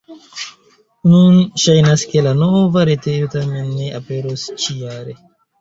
[1.11, 5.17] Nun ŝajnas, ke la nova retejo tamen ne aperos ĉi-jare.